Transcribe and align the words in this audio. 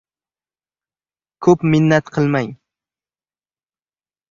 —Ko‘p 1.49 1.67
minnat 1.75 2.11
qilmang! 2.17 2.51